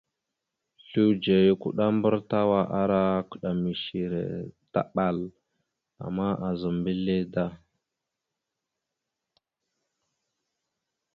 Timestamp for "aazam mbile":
6.45-7.17